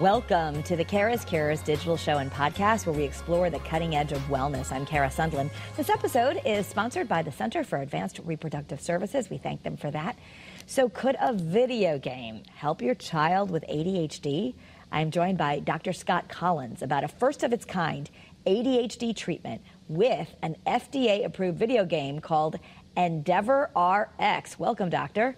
[0.00, 4.12] Welcome to the Kara's Cures digital show and podcast where we explore the cutting edge
[4.12, 4.72] of wellness.
[4.72, 5.50] I'm Kara Sundlun.
[5.76, 9.28] This episode is sponsored by the Center for Advanced Reproductive Services.
[9.28, 10.16] We thank them for that.
[10.64, 14.54] So, could a video game help your child with ADHD?
[14.90, 15.92] I'm joined by Dr.
[15.92, 18.08] Scott Collins about a first of its kind
[18.46, 22.58] ADHD treatment with an FDA approved video game called
[22.96, 24.58] Endeavor RX.
[24.58, 25.36] Welcome, Doctor.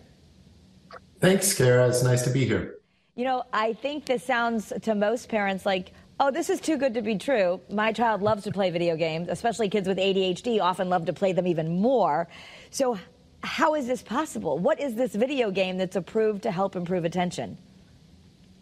[1.19, 1.89] Thanks, Kara.
[1.89, 2.77] It's nice to be here.
[3.15, 6.95] You know, I think this sounds to most parents like, oh, this is too good
[6.95, 7.61] to be true.
[7.69, 11.33] My child loves to play video games, especially kids with ADHD often love to play
[11.33, 12.29] them even more.
[12.71, 12.99] So,
[13.43, 14.59] how is this possible?
[14.59, 17.59] What is this video game that's approved to help improve attention?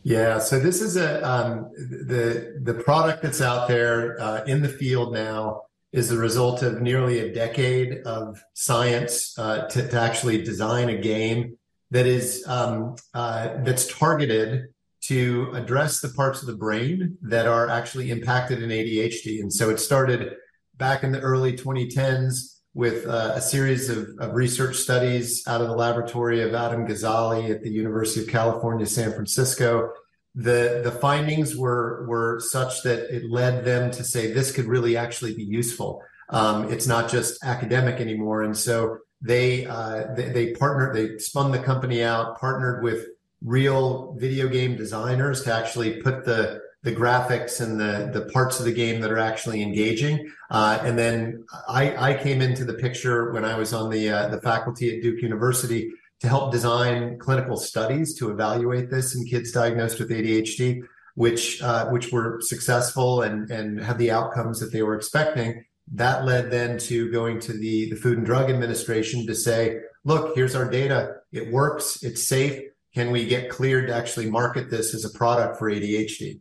[0.02, 4.68] Yeah, so this is a um, the the product that's out there uh, in the
[4.68, 5.62] field now
[5.92, 10.96] is the result of nearly a decade of science uh, to, to actually design a
[10.96, 11.58] game
[11.90, 14.68] that is um, uh, that's targeted
[15.02, 19.40] to address the parts of the brain that are actually impacted in ADHD.
[19.40, 20.34] And so it started
[20.76, 25.66] back in the early 2010s with uh, a series of, of, research studies out of
[25.66, 29.90] the laboratory of Adam Gazzaley at the University of California, San Francisco.
[30.36, 34.96] The, the findings were, were such that it led them to say this could really
[34.96, 36.02] actually be useful.
[36.28, 38.42] Um, it's not just academic anymore.
[38.42, 43.06] And so they, uh, they, they partnered, they spun the company out, partnered with
[43.42, 48.64] real video game designers to actually put the the graphics and the the parts of
[48.64, 50.30] the game that are actually engaging.
[50.50, 54.28] Uh, and then I, I came into the picture when I was on the uh,
[54.28, 55.90] the faculty at Duke University
[56.20, 60.82] to help design clinical studies to evaluate this in kids diagnosed with ADHD,
[61.14, 65.64] which uh, which were successful and and had the outcomes that they were expecting.
[65.92, 70.34] That led then to going to the, the Food and Drug Administration to say, look,
[70.34, 71.16] here's our data.
[71.32, 72.02] It works.
[72.02, 72.62] It's safe.
[72.94, 76.40] Can we get cleared to actually market this as a product for ADHD?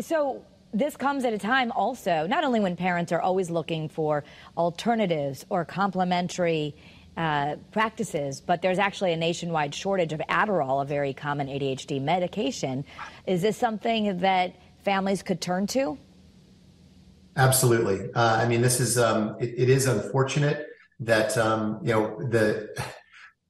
[0.00, 4.24] So this comes at a time also, not only when parents are always looking for
[4.56, 6.74] alternatives or complementary
[7.16, 12.86] uh, practices, but there's actually a nationwide shortage of Adderall, a very common ADHD medication.
[13.26, 15.98] Is this something that families could turn to?
[17.36, 18.12] Absolutely.
[18.14, 20.66] Uh, I mean, this is um, it, it is unfortunate
[21.00, 22.68] that um, you know the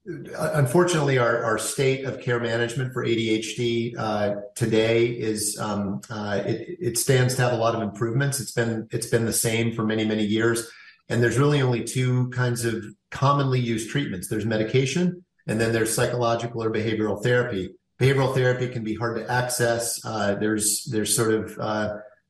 [0.04, 6.76] unfortunately our, our state of care management for ADHD uh, today is um, uh, it,
[6.80, 8.40] it stands to have a lot of improvements.
[8.40, 10.70] It's been it's been the same for many many years,
[11.08, 14.28] and there's really only two kinds of commonly used treatments.
[14.28, 17.74] There's medication, and then there's psychological or behavioral therapy.
[18.00, 20.04] Behavioral therapy can be hard to access.
[20.04, 21.58] Uh, there's there's sort of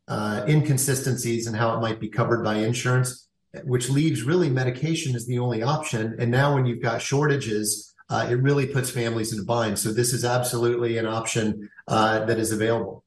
[0.08, 3.28] uh, inconsistencies in how it might be covered by insurance,
[3.64, 6.16] which leaves really medication as the only option.
[6.18, 9.78] And now, when you've got shortages, uh, it really puts families in a bind.
[9.78, 13.04] So, this is absolutely an option uh, that is available.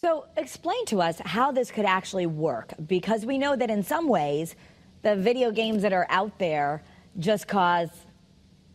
[0.00, 4.08] So, explain to us how this could actually work, because we know that in some
[4.08, 4.54] ways,
[5.02, 6.82] the video games that are out there
[7.18, 7.88] just cause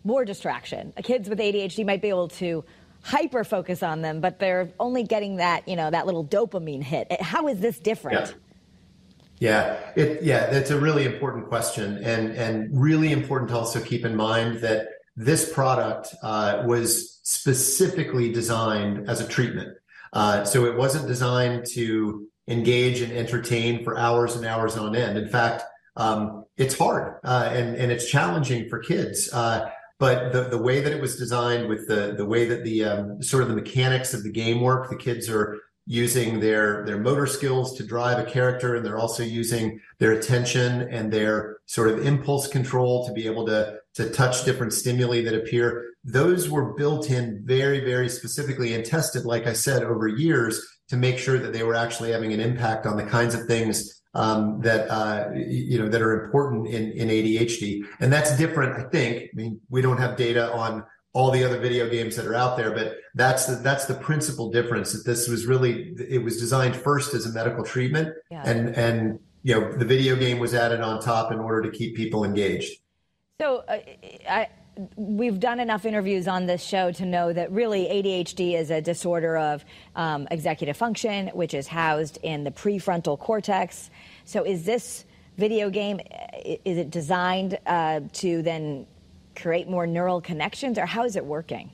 [0.04, 0.94] more distraction.
[1.04, 2.64] Kids with ADHD might be able to
[3.04, 7.22] hyper focus on them, but they're only getting that, you know, that little dopamine hit.
[7.22, 8.30] How is this different?
[8.30, 8.34] Yeah.
[9.42, 14.06] Yeah, it, yeah, that's a really important question, and and really important to also keep
[14.06, 19.76] in mind that this product uh, was specifically designed as a treatment.
[20.14, 25.18] Uh, so it wasn't designed to engage and entertain for hours and hours on end.
[25.18, 25.64] In fact,
[25.96, 29.34] um, it's hard uh, and and it's challenging for kids.
[30.02, 33.22] But the, the way that it was designed with the the way that the um,
[33.22, 37.28] sort of the mechanics of the game work the kids are using their their motor
[37.28, 42.04] skills to drive a character and they're also using their attention and their sort of
[42.04, 45.92] impulse control to be able to to touch different stimuli that appear.
[46.04, 50.98] Those were built in very very specifically and tested like i said over years to
[50.98, 54.62] make sure that they were actually having an impact on the kinds of things um,
[54.62, 58.78] that uh, you know that are important in in ADHD, and that's different.
[58.78, 59.24] I think.
[59.24, 60.84] I mean, we don't have data on
[61.14, 64.52] all the other video games that are out there, but that's the that's the principal
[64.52, 64.94] difference.
[64.94, 68.44] That this was really it was designed first as a medical treatment, yeah.
[68.46, 71.96] and and you know the video game was added on top in order to keep
[71.96, 72.80] people engaged.
[73.40, 73.80] So, uh,
[74.30, 74.50] I
[74.96, 79.38] we've done enough interviews on this show to know that really ADHD is a disorder
[79.38, 83.90] of um, executive function, which is housed in the prefrontal cortex.
[84.26, 85.06] So, is this
[85.38, 86.00] video game
[86.44, 88.86] is it designed uh, to then
[89.36, 91.72] create more neural connections, or how is it working?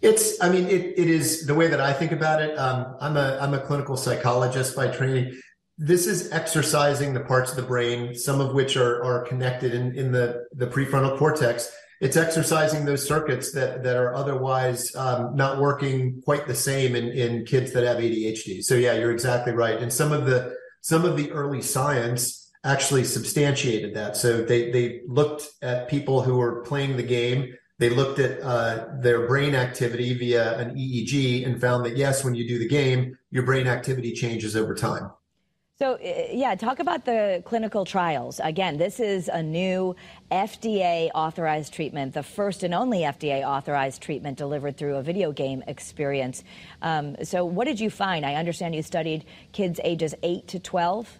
[0.00, 2.56] It's, I mean, it, it is the way that I think about it.
[2.58, 5.38] Um, I'm a I'm a clinical psychologist by training
[5.78, 9.96] this is exercising the parts of the brain, some of which are, are connected in,
[9.96, 15.58] in the, the prefrontal cortex it's exercising those circuits that that are otherwise um, not
[15.58, 18.62] working quite the same in in kids that have ADHD.
[18.62, 19.78] So yeah, you're exactly right.
[19.78, 24.16] And some of the some of the early science actually substantiated that.
[24.16, 27.54] So they they looked at people who were playing the game.
[27.78, 32.34] They looked at uh, their brain activity via an EEG and found that yes, when
[32.34, 35.10] you do the game, your brain activity changes over time.
[35.80, 38.40] So, uh, yeah, talk about the clinical trials.
[38.42, 39.94] Again, this is a new
[40.28, 45.62] FDA authorized treatment, the first and only FDA authorized treatment delivered through a video game
[45.68, 46.42] experience.
[46.82, 48.26] Um, so, what did you find?
[48.26, 51.16] I understand you studied kids ages 8 to 12.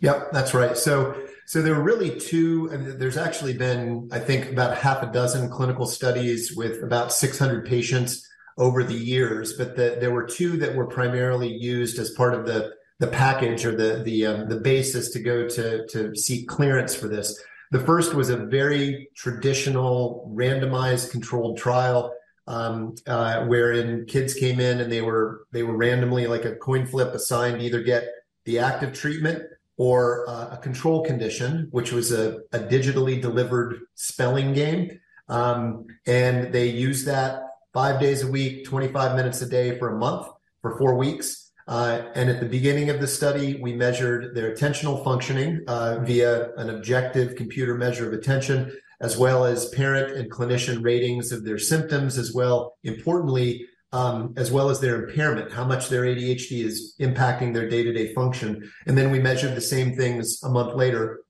[0.00, 0.74] Yep, that's right.
[0.74, 1.14] So,
[1.44, 5.50] so there were really two, and there's actually been, I think, about half a dozen
[5.50, 8.26] clinical studies with about 600 patients
[8.56, 12.46] over the years, but the, there were two that were primarily used as part of
[12.46, 12.72] the
[13.02, 17.08] the package or the the um, the basis to go to to seek clearance for
[17.08, 17.42] this.
[17.72, 22.14] The first was a very traditional randomized controlled trial
[22.46, 26.86] um, uh, wherein kids came in and they were they were randomly like a coin
[26.86, 28.04] flip assigned to either get
[28.44, 29.42] the active treatment
[29.76, 35.00] or uh, a control condition, which was a, a digitally delivered spelling game.
[35.28, 39.98] Um, and they used that five days a week, 25 minutes a day for a
[39.98, 40.28] month
[40.60, 41.41] for four weeks.
[41.68, 46.52] Uh, and at the beginning of the study, we measured their attentional functioning uh, via
[46.54, 51.58] an objective computer measure of attention, as well as parent and clinician ratings of their
[51.58, 56.94] symptoms, as well, importantly, um, as well as their impairment, how much their ADHD is
[56.98, 58.70] impacting their day to day function.
[58.86, 61.20] And then we measured the same things a month later.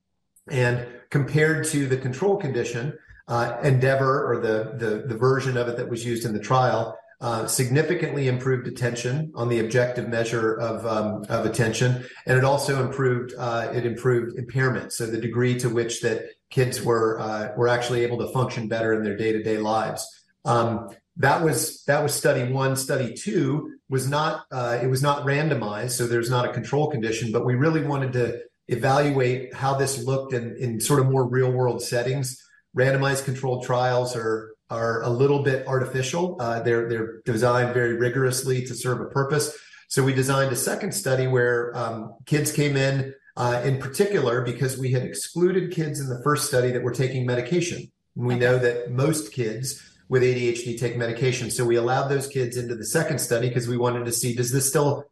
[0.49, 2.97] And compared to the control condition,
[3.29, 6.99] uh, Endeavor, or the, the, the version of it that was used in the trial,
[7.23, 12.85] uh, significantly improved attention on the objective measure of um, of attention, and it also
[12.85, 14.93] improved uh, it improved impairment.
[14.93, 18.93] So the degree to which that kids were uh, were actually able to function better
[18.93, 20.05] in their day to day lives.
[20.45, 20.89] Um,
[21.19, 22.75] that was that was study one.
[22.75, 27.31] Study two was not uh, it was not randomized, so there's not a control condition,
[27.31, 31.53] but we really wanted to evaluate how this looked in in sort of more real
[31.53, 32.43] world settings.
[32.77, 36.37] Randomized controlled trials are are a little bit artificial.
[36.41, 39.57] Uh, they're they're designed very rigorously to serve a purpose.
[39.89, 44.79] So we designed a second study where um, kids came in, uh, in particular, because
[44.79, 47.93] we had excluded kids in the first study that were taking medication.
[48.17, 51.51] And we know that most kids with ADHD take medication.
[51.51, 54.51] So we allowed those kids into the second study because we wanted to see does
[54.51, 55.05] this still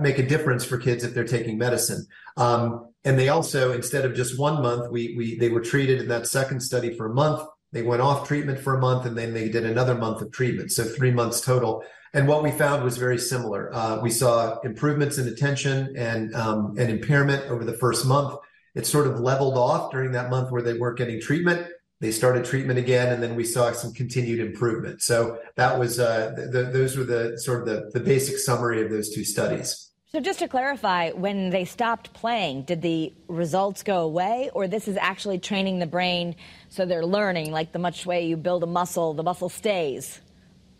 [0.00, 2.04] make a difference for kids if they're taking medicine.
[2.36, 6.08] Um, and they also, instead of just one month, we we they were treated in
[6.08, 9.34] that second study for a month they went off treatment for a month and then
[9.34, 10.70] they did another month of treatment.
[10.70, 11.84] So three months total.
[12.14, 13.74] And what we found was very similar.
[13.74, 18.38] Uh, we saw improvements in attention and, um, impairment over the first month.
[18.76, 21.66] It sort of leveled off during that month where they weren't getting treatment.
[22.00, 25.00] They started treatment again, and then we saw some continued improvement.
[25.00, 29.14] So that was uh, those were the sort of the, the basic summary of those
[29.14, 29.90] two studies.
[30.14, 34.86] So just to clarify, when they stopped playing, did the results go away, or this
[34.86, 36.36] is actually training the brain
[36.68, 40.20] so they're learning, like the much way you build a muscle, the muscle stays?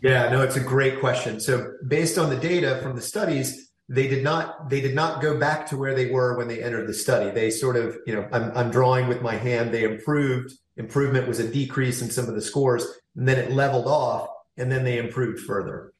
[0.01, 1.41] Yeah, no, it's a great question.
[1.41, 5.37] So based on the data from the studies, they did not they did not go
[5.37, 7.29] back to where they were when they entered the study.
[7.29, 9.73] They sort of, you know, I'm, I'm drawing with my hand.
[9.73, 10.53] They improved.
[10.77, 14.71] Improvement was a decrease in some of the scores, and then it leveled off, and
[14.71, 15.91] then they improved further.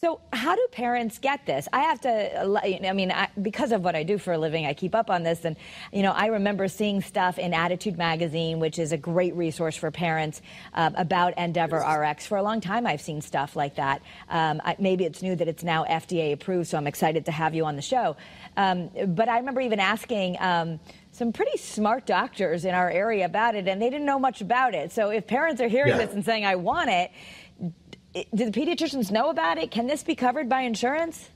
[0.00, 1.66] So, how do parents get this?
[1.72, 4.72] I have to, I mean, I, because of what I do for a living, I
[4.72, 5.44] keep up on this.
[5.44, 5.56] And,
[5.92, 9.90] you know, I remember seeing stuff in ADDitude Magazine, which is a great resource for
[9.90, 10.40] parents
[10.74, 12.26] uh, about Endeavor RX.
[12.26, 14.02] For a long time, I've seen stuff like that.
[14.28, 17.56] Um, I, maybe it's new that it's now FDA approved, so I'm excited to have
[17.56, 18.16] you on the show.
[18.56, 20.78] Um, but I remember even asking, um,
[21.10, 24.74] some pretty smart doctors in our area about it, and they didn't know much about
[24.74, 24.92] it.
[24.92, 26.06] So if parents are hearing yeah.
[26.06, 27.10] this and saying, I want it,
[28.34, 29.70] do the pediatricians know about it?
[29.70, 31.30] Can this be covered by insurance?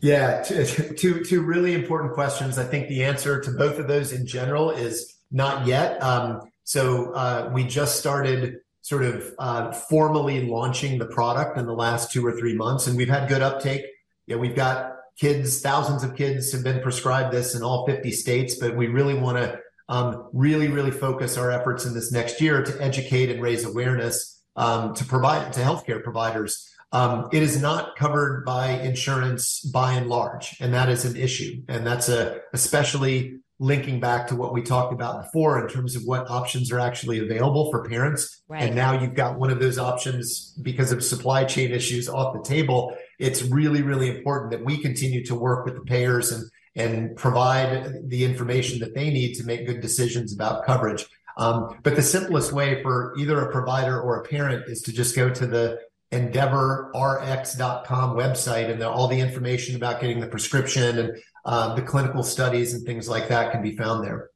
[0.00, 2.58] Yeah, two, two really important questions.
[2.58, 6.02] I think the answer to both of those in general is not yet.
[6.02, 11.72] Um, so uh, we just started sort of uh, formally launching the product in the
[11.74, 13.84] last two or three months, and we've had good uptake.
[14.26, 18.56] Yeah, we've got kids, thousands of kids have been prescribed this in all 50 states,
[18.56, 22.62] but we really want to um, really, really focus our efforts in this next year
[22.62, 26.72] to educate and raise awareness um, to provide to healthcare providers.
[26.92, 31.62] Um, it is not covered by insurance by and large, and that is an issue.
[31.68, 36.02] And that's a especially linking back to what we talked about before in terms of
[36.04, 38.42] what options are actually available for parents.
[38.48, 38.62] Right.
[38.62, 42.42] And now you've got one of those options because of supply chain issues off the
[42.42, 42.94] table.
[43.18, 48.10] It's really, really important that we continue to work with the payers and and provide
[48.10, 51.06] the information that they need to make good decisions about coverage.
[51.36, 55.14] Um, but the simplest way for either a provider or a parent is to just
[55.14, 55.78] go to the
[56.12, 62.22] endeavorrx.com website and the, all the information about getting the prescription and uh, the clinical
[62.22, 64.30] studies and things like that can be found there.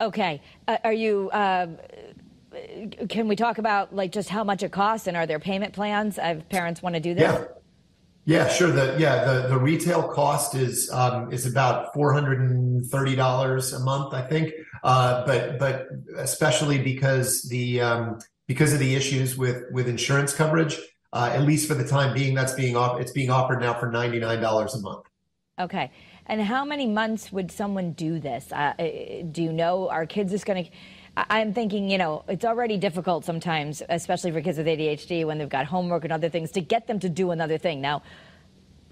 [0.00, 0.42] Okay.
[0.66, 1.66] Uh, are you, uh,
[3.08, 6.18] can we talk about like just how much it costs and are there payment plans
[6.22, 7.22] if parents want to do this?
[7.22, 7.44] Yeah.
[8.28, 8.72] Yeah, sure.
[8.72, 13.72] The yeah the the retail cost is um, is about four hundred and thirty dollars
[13.72, 14.52] a month, I think.
[14.82, 20.78] Uh, but but especially because the um, because of the issues with with insurance coverage,
[21.12, 23.00] uh, at least for the time being, that's being off.
[23.00, 25.06] It's being offered now for ninety nine dollars a month.
[25.58, 25.90] Okay.
[26.28, 28.52] And how many months would someone do this?
[28.52, 29.88] Uh, uh do you know?
[29.88, 30.70] Are kids just going to?
[31.16, 35.48] I'm thinking, you know, it's already difficult sometimes, especially for kids with ADHD when they've
[35.48, 37.80] got homework and other things, to get them to do another thing.
[37.80, 38.02] Now,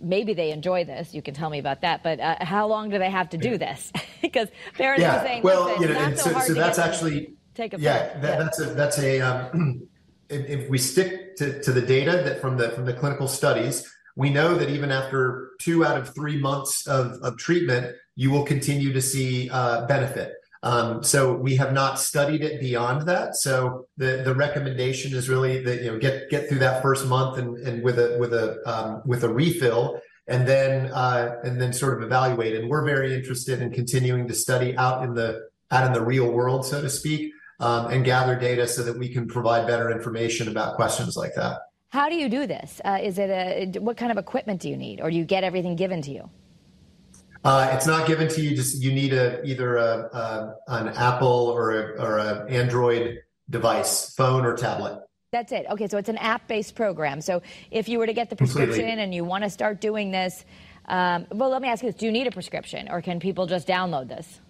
[0.00, 1.14] maybe they enjoy this.
[1.14, 2.02] You can tell me about that.
[2.02, 3.92] But uh, how long do they have to do this?
[4.22, 5.16] because parents yeah.
[5.16, 8.36] are saying, well, you know, so, so, so that's actually take a yeah, that, yeah,
[8.38, 9.88] that's a that's a um,
[10.28, 13.90] if, if, we stick to, to the data that from the from the clinical studies,
[14.16, 18.44] we know that even after two out of three months of, of treatment, you will
[18.44, 20.34] continue to see uh, benefit.
[20.64, 23.36] Um, so we have not studied it beyond that.
[23.36, 27.36] So the the recommendation is really that you know get get through that first month
[27.38, 31.74] and, and with a with a um, with a refill, and then uh, and then
[31.74, 32.56] sort of evaluate.
[32.56, 36.32] And we're very interested in continuing to study out in the out in the real
[36.32, 37.30] world, so to speak,
[37.60, 41.58] um, and gather data so that we can provide better information about questions like that.
[41.90, 42.80] How do you do this?
[42.82, 45.44] Uh, is it a what kind of equipment do you need, or do you get
[45.44, 46.30] everything given to you?
[47.44, 48.56] Uh, it's not given to you.
[48.56, 53.18] Just you need a either a, a an Apple or a, or an Android
[53.50, 55.02] device, phone or tablet.
[55.30, 55.66] That's it.
[55.68, 57.20] Okay, so it's an app-based program.
[57.20, 59.02] So if you were to get the prescription Completely.
[59.02, 60.44] and you want to start doing this,
[60.86, 63.46] um, well, let me ask you this: Do you need a prescription, or can people
[63.46, 64.40] just download this?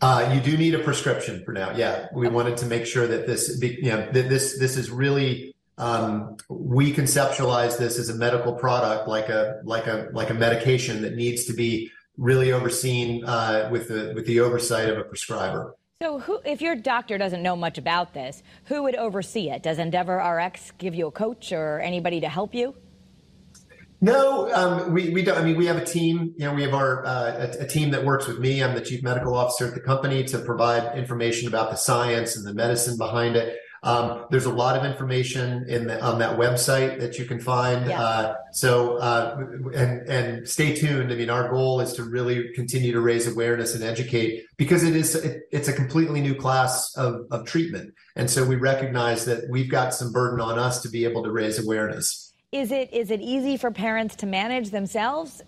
[0.00, 1.72] Uh, you do need a prescription for now.
[1.76, 2.34] Yeah, we okay.
[2.34, 6.92] wanted to make sure that this, you know, that this this is really um, we
[6.92, 11.44] conceptualize this as a medical product, like a like a like a medication that needs
[11.44, 15.74] to be really overseen uh, with the with the oversight of a prescriber.
[16.02, 19.62] So, who, if your doctor doesn't know much about this, who would oversee it?
[19.62, 22.74] Does Endeavor RX give you a coach or anybody to help you?
[24.00, 25.36] No, um, we we don't.
[25.36, 26.34] I mean, we have a team.
[26.36, 28.62] You know, we have our uh, a, a, team that works with me.
[28.62, 32.46] I'm the chief medical officer at the company to provide information about the science and
[32.46, 33.58] the medicine behind it.
[33.82, 37.86] Um, there's a lot of information in the, on that website that you can find.
[37.86, 38.00] Yeah.
[38.00, 39.36] Uh, so uh,
[39.74, 41.12] and and stay tuned.
[41.12, 44.96] I mean, our goal is to really continue to raise awareness and educate because it
[44.96, 49.48] is it, it's a completely new class of of treatment, and so we recognize that
[49.48, 52.32] we've got some burden on us to be able to raise awareness.
[52.50, 55.42] Is it is it easy for parents to manage themselves?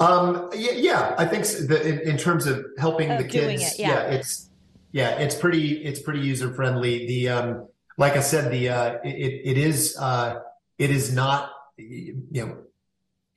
[0.00, 1.62] Um, yeah, yeah, I think so.
[1.64, 3.88] the, in, in, terms of helping of the kids, it, yeah.
[3.88, 4.50] yeah, it's
[4.92, 7.06] yeah, it's pretty it's pretty user friendly.
[7.06, 10.40] The um, like I said, the uh, it it is uh,
[10.78, 12.58] it is not you know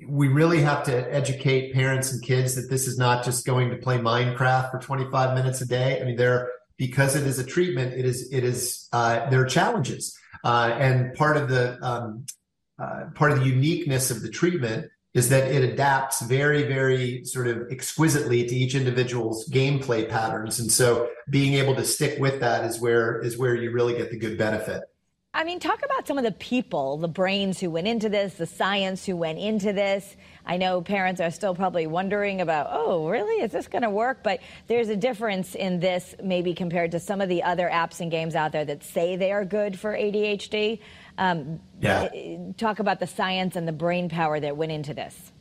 [0.06, 3.78] we really have to educate parents and kids that this is not just going to
[3.78, 6.02] play Minecraft for 25 minutes a day.
[6.02, 9.46] I mean, there because it is a treatment, it is it is uh, there are
[9.46, 12.26] challenges, uh, and part of the um,
[12.78, 17.48] uh, part of the uniqueness of the treatment is that it adapts very, very sort
[17.48, 20.60] of exquisitely to each individual's gameplay patterns.
[20.60, 24.12] And so being able to stick with that is where is where you really get
[24.12, 24.84] the good benefit.
[25.36, 28.46] I mean, talk about some of the people, the brains who went into this, the
[28.46, 30.16] science who went into this.
[30.46, 33.44] I know parents are still probably wondering about, oh, really?
[33.44, 34.24] Is this going to work?
[34.24, 38.10] But there's a difference in this maybe compared to some of the other apps and
[38.10, 40.80] games out there that say they are good for ADHD.
[41.18, 42.08] Um, yeah.
[42.56, 45.34] Talk about the science and the brain power that went into this.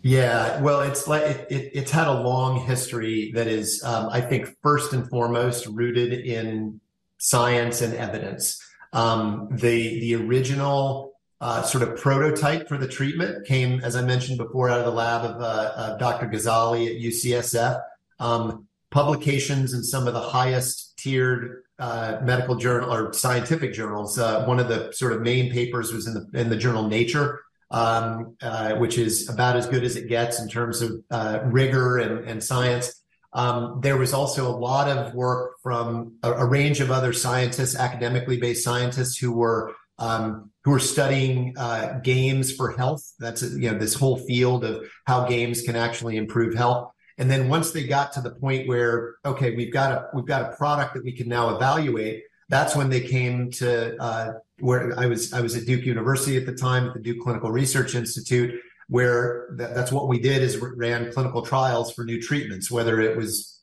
[0.00, 4.22] Yeah, well, it's like it, it, it's had a long history that is, um, I
[4.22, 6.80] think, first and foremost rooted in
[7.18, 8.58] science and evidence.
[8.92, 14.38] Um, the the original uh, sort of prototype for the treatment came, as I mentioned
[14.38, 16.26] before, out of the lab of, uh, of Dr.
[16.26, 17.80] Gazzaley at UCSF.
[18.18, 24.18] Um, publications in some of the highest tiered uh, medical journal or scientific journals.
[24.18, 27.40] Uh, one of the sort of main papers was in the in the journal Nature,
[27.70, 31.98] um, uh, which is about as good as it gets in terms of uh, rigor
[31.98, 32.97] and, and science.
[33.32, 37.76] Um, there was also a lot of work from a, a, range of other scientists,
[37.76, 43.12] academically based scientists, who were um, who were studying uh, games for health.
[43.18, 46.92] That's you know this whole field of how games can actually improve health.
[47.18, 50.52] And then once they got to the point where, okay, we've got a we've got
[50.52, 55.06] a product that we can now evaluate, that's when they came to uh, where I
[55.06, 58.58] was I was at Duke University at the time at the Duke Clinical Research Institute,
[58.88, 63.16] where th- that's what we did is ran clinical trials for new treatments, whether it
[63.16, 63.62] was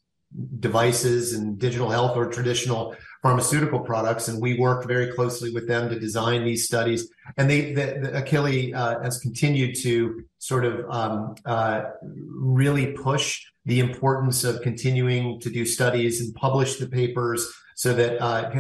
[0.60, 4.28] devices and digital health or traditional pharmaceutical products.
[4.28, 7.10] And we worked very closely with them to design these studies.
[7.38, 13.46] And they, the, the Akili uh, has continued to sort of um, uh, really push
[13.66, 18.52] the importance of continuing to do studies and publish the papers so that uh,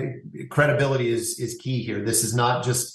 [0.49, 2.01] credibility is is key here.
[2.03, 2.94] This is not just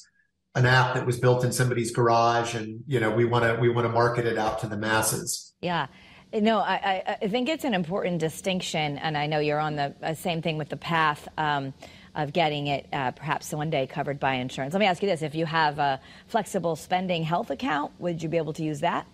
[0.54, 3.68] an app that was built in somebody's garage and you know we want to we
[3.68, 5.52] want to market it out to the masses.
[5.60, 5.86] Yeah.
[6.32, 10.14] No I, I think it's an important distinction and i know you're on the uh,
[10.14, 11.74] same thing with the path um,
[12.14, 14.72] of getting it uh, perhaps one day covered by insurance.
[14.72, 15.22] Let me ask you this.
[15.22, 19.06] If you have a flexible spending health account would you be able to use that?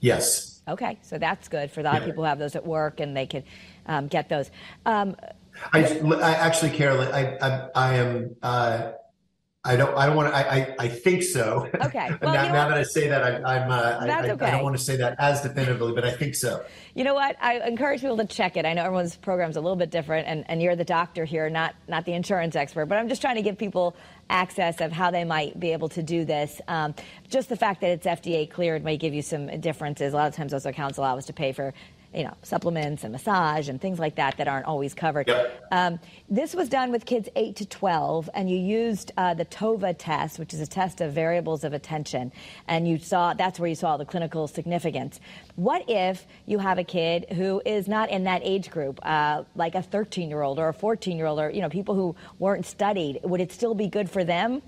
[0.00, 0.62] Yes.
[0.68, 0.98] Okay.
[1.02, 2.00] So that's good for a lot yeah.
[2.00, 3.44] of people who have those at work and they could
[3.86, 4.50] um, get those.
[4.84, 5.16] Um,
[5.72, 8.92] I, I, actually carolyn i, I, I am uh,
[9.66, 9.96] I don't.
[9.96, 10.36] I don't want to.
[10.36, 10.76] I, I.
[10.78, 11.68] I think so.
[11.74, 12.10] Okay.
[12.26, 14.46] Well, now, now that I say that, I, am Uh, That's I, okay.
[14.46, 16.64] I, don't want to say that as definitively, but I think so.
[16.94, 17.36] You know what?
[17.40, 18.64] I encourage people to check it.
[18.64, 21.50] I know everyone's program is a little bit different, and, and you're the doctor here,
[21.50, 22.86] not not the insurance expert.
[22.86, 23.96] But I'm just trying to give people
[24.30, 26.60] access of how they might be able to do this.
[26.68, 26.94] Um,
[27.28, 30.12] just the fact that it's FDA cleared may give you some differences.
[30.12, 31.74] A lot of times, those accounts allow us to pay for
[32.16, 35.28] you know, supplements and massage and things like that that aren't always covered.
[35.28, 35.66] Yep.
[35.70, 39.94] Um, this was done with kids 8 to 12, and you used uh, the TOVA
[39.94, 42.32] test, which is a test of variables of attention,
[42.66, 45.20] and you saw that's where you saw the clinical significance.
[45.56, 49.74] What if you have a kid who is not in that age group, uh, like
[49.74, 52.64] a 13 year old or a 14 year old, or you know, people who weren't
[52.64, 53.20] studied?
[53.24, 54.62] Would it still be good for them?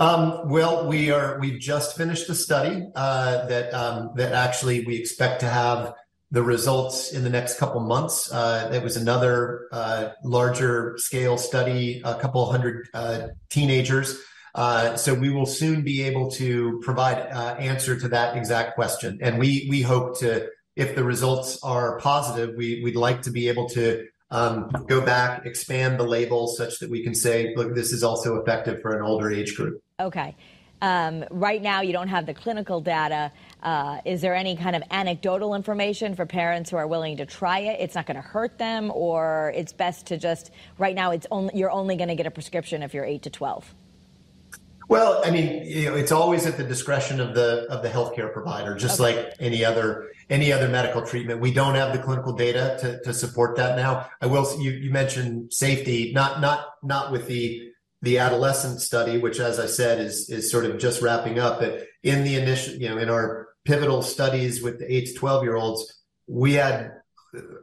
[0.00, 1.38] Um, well, we are.
[1.38, 5.92] We've just finished the study uh, that um, that actually we expect to have
[6.30, 8.32] the results in the next couple months.
[8.32, 14.18] Uh, it was another uh, larger scale study, a couple hundred uh, teenagers.
[14.54, 19.18] Uh, so we will soon be able to provide uh, answer to that exact question,
[19.22, 23.48] and we we hope to, if the results are positive, we we'd like to be
[23.48, 27.92] able to um, go back, expand the label such that we can say, look, this
[27.92, 29.82] is also effective for an older age group.
[29.98, 30.34] Okay.
[30.82, 33.32] Um, right now, you don't have the clinical data.
[33.62, 37.58] Uh, is there any kind of anecdotal information for parents who are willing to try
[37.58, 37.80] it?
[37.80, 41.10] It's not going to hurt them, or it's best to just right now.
[41.10, 43.74] It's only you're only going to get a prescription if you're eight to twelve.
[44.88, 48.32] Well, I mean, you know, it's always at the discretion of the of the healthcare
[48.32, 49.16] provider, just okay.
[49.16, 51.40] like any other any other medical treatment.
[51.40, 54.08] We don't have the clinical data to, to support that now.
[54.20, 54.60] I will.
[54.60, 57.69] You, you mentioned safety, not not not with the
[58.02, 61.60] the adolescent study, which, as I said, is is sort of just wrapping up.
[61.60, 65.42] But in the initial, you know, in our pivotal studies with the eight to twelve
[65.42, 66.92] year olds, we had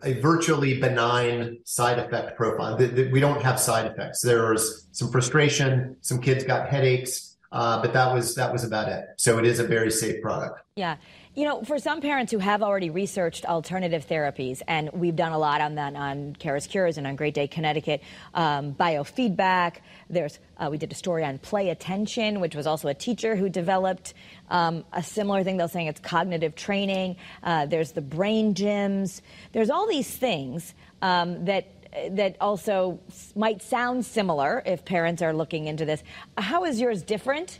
[0.03, 2.77] a virtually benign side effect profile.
[2.77, 4.21] The, the, we don't have side effects.
[4.21, 5.97] There was some frustration.
[6.01, 9.05] Some kids got headaches, uh, but that was that was about it.
[9.17, 10.61] So it is a very safe product.
[10.75, 10.97] Yeah.
[11.37, 15.37] You know, for some parents who have already researched alternative therapies, and we've done a
[15.37, 18.01] lot on that on Kara's Cures and on Great Day Connecticut,
[18.33, 19.81] um, biofeedback.
[20.09, 23.49] There's uh, we did a story on play attention, which was also a teacher who
[23.49, 24.15] developed
[24.49, 25.57] um, a similar thing.
[25.57, 27.17] They're saying it's cognitive training.
[27.43, 29.21] Uh, there's the brain gyms.
[29.51, 30.73] There's all these things
[31.03, 31.67] um, that
[32.15, 32.99] that also
[33.35, 36.01] might sound similar if parents are looking into this.
[36.35, 37.59] How is yours different?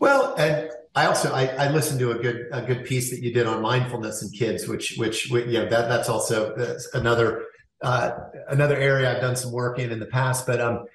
[0.00, 3.32] Well, and I also I, I, listened to a good a good piece that you
[3.32, 6.54] did on mindfulness in kids, which which you know that that's also
[6.94, 7.44] another
[7.80, 8.10] uh,
[8.48, 10.46] another area I've done some work in in the past.
[10.46, 10.86] But um,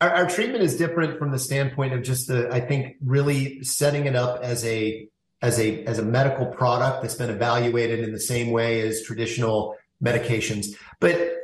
[0.00, 4.06] our, our, treatment is different from the standpoint of just the I think really setting
[4.06, 5.08] it up as a
[5.42, 9.76] as a as a medical product that's been evaluated in the same way as traditional
[10.02, 11.43] medications, but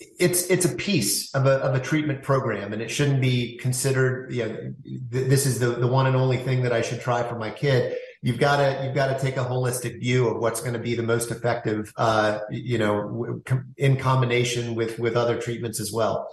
[0.00, 4.32] it's it's a piece of a of a treatment program, and it shouldn't be considered.
[4.32, 7.22] You know, th- this is the the one and only thing that I should try
[7.22, 7.96] for my kid.
[8.22, 10.94] You've got to you've got to take a holistic view of what's going to be
[10.94, 11.92] the most effective.
[11.96, 13.42] Uh, you know,
[13.76, 16.28] in combination with with other treatments as well.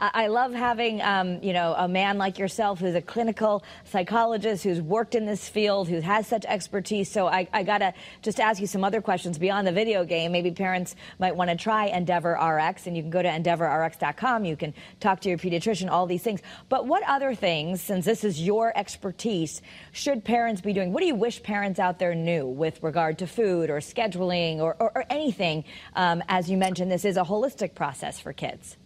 [0.00, 4.80] I love having, um, you know, a man like yourself who's a clinical psychologist who's
[4.80, 7.08] worked in this field, who has such expertise.
[7.08, 10.32] So I, I got to just ask you some other questions beyond the video game.
[10.32, 14.44] Maybe parents might want to try Endeavor RX, and you can go to EndeavorRx.com.
[14.44, 16.40] You can talk to your pediatrician, all these things.
[16.68, 20.92] But what other things, since this is your expertise, should parents be doing?
[20.92, 24.74] What do you wish parents out there knew with regard to food or scheduling or,
[24.80, 25.62] or, or anything?
[25.94, 28.76] Um, as you mentioned, this is a holistic process for kids.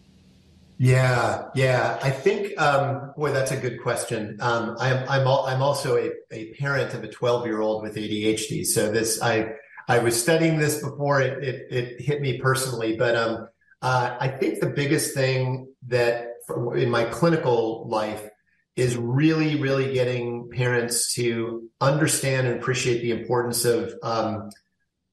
[0.80, 1.98] Yeah, yeah.
[2.00, 4.38] I think, um, boy, that's a good question.
[4.40, 8.64] Um, I'm, I'm, I'm also a, a parent of a 12 year old with ADHD.
[8.64, 9.54] So this, I,
[9.88, 13.48] I was studying this before it, it, it hit me personally, but, um,
[13.82, 18.28] uh, I think the biggest thing that for, in my clinical life
[18.76, 24.50] is really, really getting parents to understand and appreciate the importance of, um,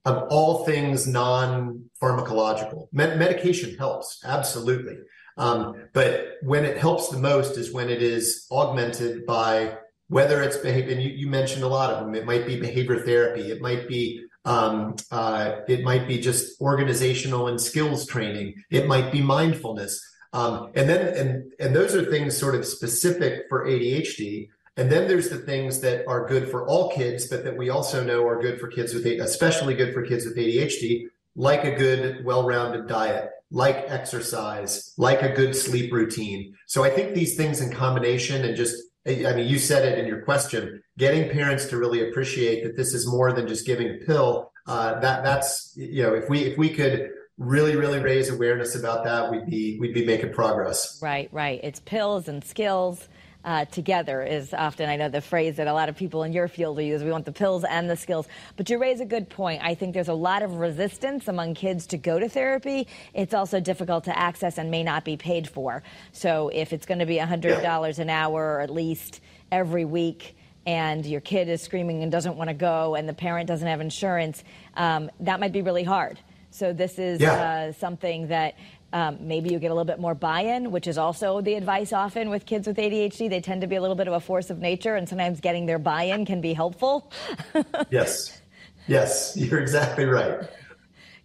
[0.06, 2.88] of all things non-pharmacological.
[2.92, 4.98] Med- medication helps, absolutely.
[5.38, 10.58] Um, but when it helps the most is when it is augmented by whether it's
[10.58, 12.16] behavior, and you, you mentioned a lot of them.
[12.16, 13.52] It might be behavior therapy.
[13.52, 18.54] It might be um, uh, it might be just organizational and skills training.
[18.70, 20.00] It might be mindfulness.
[20.34, 24.50] Um, and then and and those are things sort of specific for ADHD.
[24.78, 28.04] And then there's the things that are good for all kids, but that we also
[28.04, 32.26] know are good for kids with, especially good for kids with ADHD, like a good,
[32.26, 36.54] well-rounded diet, like exercise, like a good sleep routine.
[36.68, 38.76] So I think these things in combination and just,
[39.08, 42.94] I mean, you said it in your question, getting parents to really appreciate that this
[42.94, 44.52] is more than just giving a pill.
[44.68, 49.04] Uh, that that's, you know, if we, if we could really really raise awareness about
[49.04, 53.10] that we'd be we'd be making progress right right it's pills and skills
[53.46, 56.48] uh, together is often, I know, the phrase that a lot of people in your
[56.48, 57.04] field use.
[57.04, 58.28] We want the pills and the skills.
[58.58, 59.62] But you raise a good point.
[59.64, 62.88] I think there's a lot of resistance among kids to go to therapy.
[63.14, 65.84] It's also difficult to access and may not be paid for.
[66.12, 70.36] So if it's going to be $100 an hour or at least every week,
[70.68, 73.82] and your kid is screaming and doesn't want to go, and the parent doesn't have
[73.82, 74.44] insurance,
[74.76, 76.20] um, that might be really hard.
[76.56, 77.34] So this is yeah.
[77.34, 78.56] uh, something that
[78.96, 82.30] um, maybe you get a little bit more buy-in, which is also the advice often
[82.30, 83.30] with kids with ADHD.
[83.30, 85.66] They tend to be a little bit of a force of nature, and sometimes getting
[85.66, 87.12] their buy-in can be helpful.
[87.92, 88.42] yes,
[88.88, 90.50] yes, you're exactly right.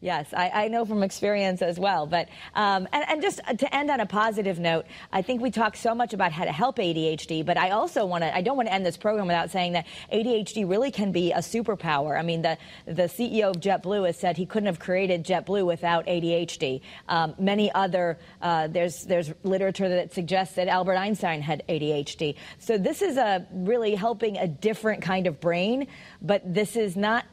[0.02, 2.06] Yes, I, I, know from experience as well.
[2.06, 5.76] But um, and, and, just to end on a positive note, I think we talk
[5.76, 8.34] so much about how to help ADHD, but I also want to.
[8.34, 11.40] I don't want to end this program without saying that ADHD really can be a
[11.40, 12.18] superpower.
[12.18, 16.06] I mean, the the CEO of JetBlue has said he couldn't have created JetBlue without
[16.06, 16.80] ADHD.
[17.06, 22.36] Um, many other uh, there's there's literature that suggests that Albert Einstein had ADHD.
[22.58, 25.88] So this is a really helping a different kind of brain,
[26.22, 27.26] but this is not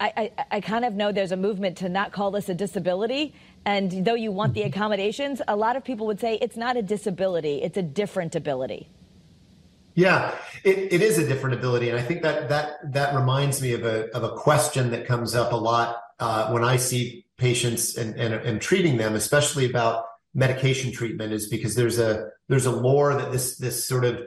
[0.00, 3.34] I, I, I, kind of know there's a movement to not call this a disability.
[3.64, 4.70] And though you want the mm-hmm.
[4.70, 8.88] accommodations, a lot of people would say it's not a disability, it's a different ability.
[9.94, 11.90] Yeah, it, it is a different ability.
[11.90, 15.34] And I think that that that reminds me of a of a question that comes
[15.34, 20.04] up a lot uh, when I see patients and, and, and treating them, especially about
[20.34, 24.22] medication treatment, is because there's a there's a lore that this this sort of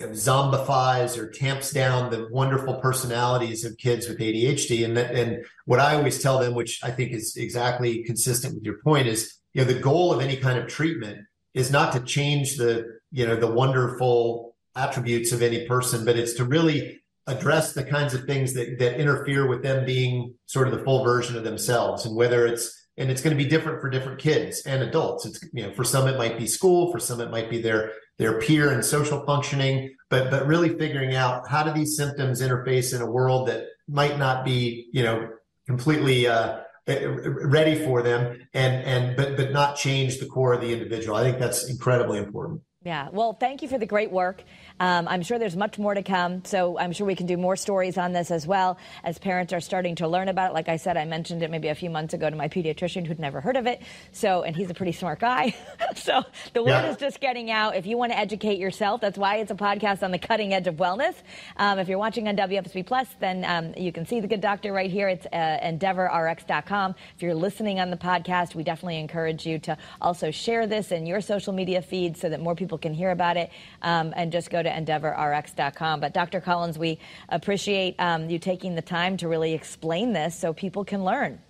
[0.00, 4.84] zombifies or tamps down the wonderful personalities of kids with ADHD.
[4.84, 8.64] And that, and what I always tell them, which I think is exactly consistent with
[8.64, 12.00] your point, is you know the goal of any kind of treatment is not to
[12.00, 17.72] change the you know the wonderful attributes of any person, but it's to really address
[17.72, 21.36] the kinds of things that that interfere with them being sort of the full version
[21.36, 24.82] of themselves, and whether it's and it's going to be different for different kids and
[24.82, 25.26] adults.
[25.26, 27.92] It's you know for some it might be school, for some it might be their
[28.18, 32.94] their peer and social functioning, but but really figuring out how do these symptoms interface
[32.94, 35.28] in a world that might not be you know
[35.66, 40.72] completely uh, ready for them and and but but not change the core of the
[40.72, 41.16] individual.
[41.16, 42.62] I think that's incredibly important.
[42.84, 43.08] Yeah.
[43.12, 44.44] Well, thank you for the great work.
[44.80, 47.56] Um, I'm sure there's much more to come, so I'm sure we can do more
[47.56, 50.54] stories on this as well as parents are starting to learn about it.
[50.54, 53.18] Like I said, I mentioned it maybe a few months ago to my pediatrician who'd
[53.18, 53.82] never heard of it.
[54.12, 55.54] So, and he's a pretty smart guy.
[55.96, 56.90] so the word yeah.
[56.90, 57.76] is just getting out.
[57.76, 60.66] If you want to educate yourself, that's why it's a podcast on the cutting edge
[60.66, 61.14] of wellness.
[61.56, 64.72] Um, if you're watching on WFSB Plus, then um, you can see the good doctor
[64.72, 65.08] right here.
[65.08, 66.94] It's uh, EndeavorRx.com.
[67.16, 71.06] If you're listening on the podcast, we definitely encourage you to also share this in
[71.06, 73.50] your social media feed so that more people can hear about it
[73.82, 76.00] um, and just go to to EndeavorRx.com.
[76.00, 76.40] But Dr.
[76.40, 81.04] Collins, we appreciate um, you taking the time to really explain this so people can
[81.04, 81.40] learn.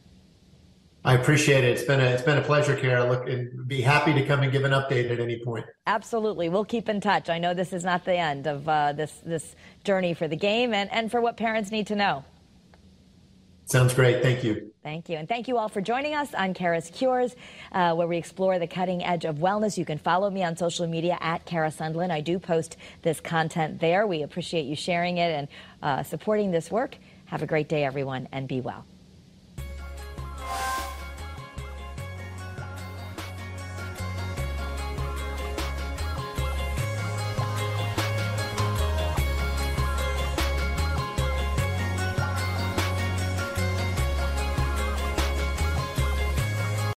[1.05, 1.71] I appreciate it.
[1.71, 3.09] It's been a it's been a pleasure, Kara.
[3.09, 5.65] Look, and be happy to come and give an update at any point.
[5.87, 7.31] Absolutely, we'll keep in touch.
[7.31, 9.55] I know this is not the end of uh, this this
[9.85, 12.25] journey for the game and and for what parents need to know.
[13.69, 14.23] Sounds great.
[14.23, 14.73] Thank you.
[14.83, 15.19] Thank you.
[15.19, 17.37] And thank you all for joining us on Kara's Cures,
[17.73, 19.77] uh, where we explore the cutting edge of wellness.
[19.77, 22.11] You can follow me on social media at Kara Sundlun.
[22.11, 24.07] I do post this content there.
[24.07, 25.49] We appreciate you sharing it and
[25.83, 26.97] uh, supporting this work.
[27.27, 28.87] Have a great day, everyone, and be well.